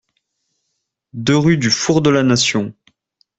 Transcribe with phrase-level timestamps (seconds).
[1.13, 2.73] deux rue du Four de la Nation